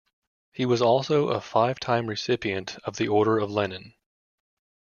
He 0.51 0.65
was 0.65 0.81
also 0.81 1.27
a 1.27 1.39
five-time 1.39 2.07
recipient 2.07 2.77
of 2.85 2.97
the 2.97 3.07
Order 3.07 3.37
of 3.37 3.51
Lenin. 3.51 3.93